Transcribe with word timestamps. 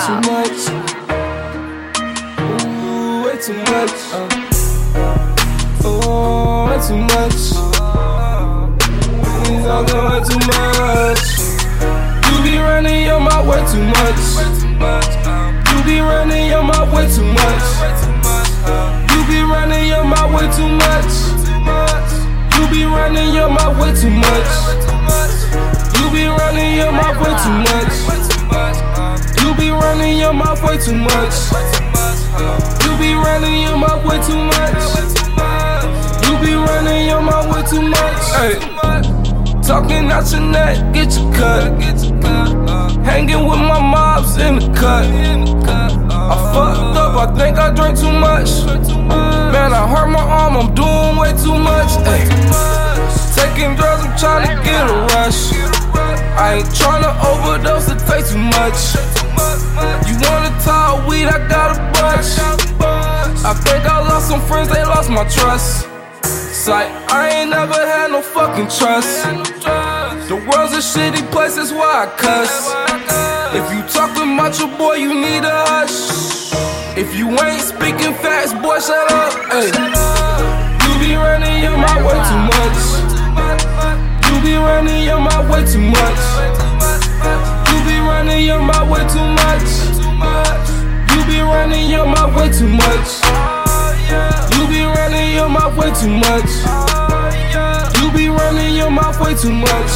too 0.00 0.14
much. 0.32 0.60
Ooh, 2.40 3.22
way 3.22 3.36
too 3.36 3.52
much. 3.68 3.96
Oh, 5.84 6.66
way 6.68 6.78
too 6.80 6.96
much. 6.96 7.40
Things 9.44 9.66
all 9.66 9.84
go 9.84 9.98
way 10.08 10.20
too 10.24 10.40
much. 10.48 11.22
You 12.24 12.36
be 12.42 12.56
running 12.56 13.04
your 13.04 13.20
mouth 13.20 13.46
way 13.46 13.60
too 13.70 13.84
much. 13.84 14.22
You 15.68 15.84
be 15.84 16.00
running 16.00 16.46
your 16.48 16.62
mouth 16.62 16.92
way 16.94 17.06
too 17.14 17.24
much. 17.24 17.66
You 19.12 19.20
be 19.28 19.42
running 19.42 19.86
your 19.88 20.04
mouth 20.04 20.32
way 20.32 20.48
too 20.56 20.68
much. 20.80 21.12
You 22.56 22.68
be 22.70 22.84
running 22.84 23.34
your 23.34 23.50
mouth 23.50 23.78
way 23.78 23.94
too 23.94 24.08
much. 24.08 24.89
Mouth 30.40 30.62
way 30.64 30.78
too 30.78 30.96
much. 30.96 31.34
You 32.82 32.90
be 32.96 33.12
running 33.12 33.60
your 33.62 33.76
mouth 33.76 34.02
way 34.08 34.18
too 34.24 34.40
much. 34.52 34.82
You 36.24 36.32
be 36.40 36.54
running 36.54 37.06
your 37.06 37.20
mouth 37.20 37.46
way 37.52 37.62
too 37.68 37.82
much. 37.82 38.22
Hey. 38.36 38.54
Talking 39.62 40.10
out 40.10 40.32
your 40.32 40.40
neck, 40.40 40.94
get 40.94 41.12
your 41.16 41.30
cut. 41.34 41.62
Hanging 43.04 43.44
with 43.48 43.62
my 43.70 43.80
mobs 43.94 44.38
in 44.38 44.58
the 44.58 44.66
cut. 44.80 45.04
I 46.32 46.36
fucked 46.52 46.96
up, 46.96 47.12
I 47.24 47.26
think 47.38 47.58
I 47.58 47.70
drank 47.74 47.98
too 47.98 48.12
much. 48.12 48.50
Man, 49.52 49.72
I 49.74 49.86
hurt 49.92 50.08
my 50.08 50.24
arm, 50.40 50.56
I'm 50.56 50.74
doing 50.74 51.16
way 51.20 51.32
too 51.44 51.58
much. 51.70 51.90
Ay. 52.08 52.24
Taking 53.36 53.76
drugs, 53.76 54.04
I'm 54.06 54.16
trying 54.18 54.44
to 54.48 54.54
get 54.64 54.88
a 54.88 54.96
rush. 55.12 55.52
I 56.40 56.54
ain't 56.58 56.74
trying 56.74 57.02
to 57.02 57.12
overdose, 57.28 57.89
friends, 64.50 64.68
they 64.68 64.82
lost 64.82 65.08
my 65.08 65.22
trust. 65.28 65.86
It's 66.24 66.66
like 66.66 66.90
I 67.08 67.22
ain't 67.36 67.50
never 67.50 67.80
had 67.92 68.10
no 68.10 68.20
fucking 68.20 68.66
trust. 68.66 69.22
The 70.28 70.36
world's 70.48 70.74
a 70.74 70.82
shitty 70.82 71.22
place, 71.30 71.54
that's 71.54 71.70
why 71.70 72.04
I 72.04 72.06
cuss. 72.18 72.54
If 73.54 73.66
you 73.72 73.80
talking 73.94 74.34
about 74.34 74.58
your 74.58 74.70
boy, 74.76 74.96
you 75.04 75.14
need 75.14 75.44
a 75.46 75.56
hush. 75.70 76.50
If 76.98 77.14
you 77.14 77.30
ain't 77.30 77.62
speaking 77.62 78.14
facts, 78.22 78.52
boy, 78.54 78.78
shut 78.82 79.06
up. 79.22 79.32
Ay. 79.54 79.70
You 80.82 80.92
be 80.98 81.14
running 81.14 81.62
your 81.62 81.78
mouth 81.78 82.02
way 82.02 82.18
too 82.30 82.42
much. 82.50 82.82
You 84.26 84.36
be 84.42 84.54
running 84.58 85.04
your 85.06 85.20
mouth 85.20 85.46
way 85.46 85.62
too 85.62 85.86
much. 85.94 86.22
You 87.70 87.78
be 87.86 87.96
running 88.02 88.42
your 88.50 88.60
mouth 88.60 88.90
way 88.90 89.04
too 89.14 89.28
much. 89.42 89.70
You 91.14 91.20
be 91.30 91.38
running 91.38 91.88
your 91.88 92.06
mouth 92.06 92.34
way 92.34 92.50
too 92.50 92.68
much. 92.68 93.59
You 95.50 95.56
be 95.56 95.58
running 95.58 95.58
your 95.58 95.58
mouth 95.58 95.76
way 95.76 95.90
too 95.90 96.12
much. 96.12 96.48
You 98.00 98.08
be 98.14 98.30
running 98.30 98.78
your 98.78 98.90
mouth 98.90 99.18
way 99.20 99.34
too 99.34 99.52
much. 99.52 99.90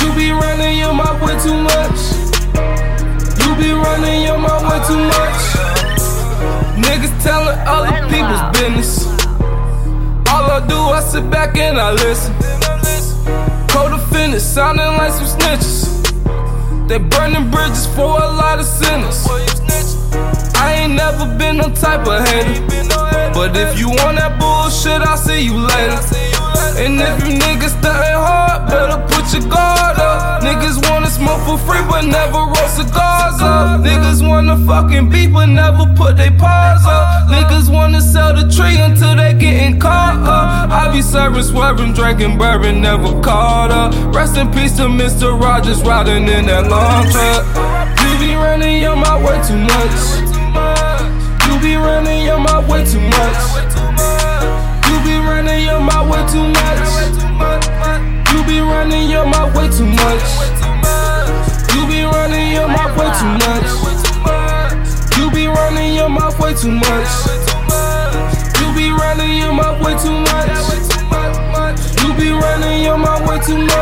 You 0.00 0.12
be 0.14 0.32
running 0.32 0.78
your 0.78 0.92
mouth 0.92 1.22
way 1.22 1.38
too 1.38 1.54
much. 1.54 2.00
You 3.38 3.54
be 3.54 3.72
running 3.72 4.22
your 4.22 4.38
mouth 4.38 4.62
way 4.66 4.80
too 4.88 4.98
much. 4.98 5.40
Niggas 6.84 7.22
telling 7.22 7.58
other 7.66 7.94
people's 8.08 8.42
business. 8.58 9.06
All 10.28 10.50
I 10.50 10.66
do, 10.66 10.76
I 10.76 11.00
sit 11.00 11.30
back 11.30 11.56
and 11.56 11.78
I 11.78 11.92
listen. 11.92 12.34
Co-defendants 13.68 14.44
sounding 14.44 14.86
like 14.98 15.12
some 15.12 15.38
snitches. 15.38 15.86
They 16.88 16.98
burning 16.98 17.48
bridges 17.50 17.86
for 17.94 18.20
a 18.20 18.28
lot 18.42 18.58
of 18.58 18.66
sinners. 18.66 19.26
Ain't 20.80 20.94
never 20.94 21.26
been 21.36 21.58
no 21.58 21.68
type 21.68 22.06
of 22.06 22.26
hater. 22.26 22.64
But 23.34 23.54
if 23.54 23.78
you 23.78 23.88
want 24.00 24.16
that 24.16 24.40
bullshit, 24.40 25.02
I'll 25.02 25.18
see 25.18 25.44
you 25.44 25.56
later. 25.60 26.00
And 26.80 26.96
if 26.98 27.20
you 27.28 27.36
niggas 27.36 27.76
stuntin' 27.76 28.16
hard, 28.16 28.64
better 28.70 28.96
put 29.12 29.28
your 29.34 29.44
guard 29.52 29.98
up. 29.98 30.40
Niggas 30.40 30.80
wanna 30.88 31.10
smoke 31.10 31.42
for 31.44 31.58
free, 31.58 31.84
but 31.86 32.06
never 32.06 32.48
roll 32.48 32.70
cigars 32.72 33.42
up. 33.42 33.84
Niggas 33.84 34.26
wanna 34.26 34.56
fucking 34.66 35.10
beat, 35.10 35.30
but 35.34 35.46
never 35.46 35.84
put 35.94 36.16
their 36.16 36.30
paws 36.30 36.86
up. 36.86 37.28
Niggas 37.28 37.68
wanna 37.70 38.00
sell 38.00 38.32
the 38.34 38.48
tree 38.48 38.78
until 38.80 39.14
they 39.16 39.34
getting 39.34 39.78
caught 39.78 40.16
up. 40.24 40.70
I 40.72 40.90
be 40.90 41.02
serving, 41.02 41.42
swerving, 41.42 41.92
drinking 41.92 42.38
bourbon, 42.38 42.80
never 42.80 43.20
caught 43.20 43.70
up. 43.70 43.92
Rest 44.14 44.38
in 44.38 44.50
peace 44.50 44.72
to 44.78 44.84
Mr. 44.84 45.38
Rogers 45.38 45.82
riding 45.82 46.26
in 46.26 46.46
that 46.46 46.68
long 46.68 47.04
truck. 47.12 47.44
You 48.00 48.18
be 48.18 48.34
running 48.34 48.80
your 48.80 48.96
mouth 48.96 49.22
way 49.22 49.36
too 49.46 49.58
much. 49.58 50.29
Way 52.80 52.86
too 52.90 53.00
much. 53.00 53.36
You 54.88 54.96
be 55.04 55.18
running 55.20 55.64
your 55.66 55.80
mouth 55.80 56.08
way 56.08 56.24
too 56.32 56.48
much. 56.48 56.88
You 58.32 58.44
be 58.44 58.60
running 58.60 59.10
your 59.10 59.26
mouth 59.26 59.54
way 59.54 59.68
too 59.68 59.84
much. 59.84 60.22
You 61.74 61.86
be 61.86 62.04
running 62.04 62.52
your 62.52 62.68
mouth 62.68 62.96
way 62.96 63.10
too 63.20 63.32
much. 63.44 63.68
You 65.18 65.30
be 65.30 65.46
running 65.46 65.94
your 65.94 66.08
mouth 66.08 66.38
way 66.40 66.54
too 66.54 66.70
much. 66.70 67.08
You 68.60 68.72
be 68.74 68.90
running 68.90 69.36
your 69.36 69.52
mouth 69.52 69.80
way 69.84 69.94
too 69.98 70.12
much. 70.12 70.48
You 72.02 72.14
be 72.14 72.30
running 72.32 72.82
your 72.82 72.96
mouth 72.96 73.28
way 73.28 73.38
too 73.44 73.58
much. 73.58 73.79